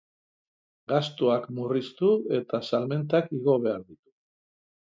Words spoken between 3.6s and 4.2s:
behar ditugu.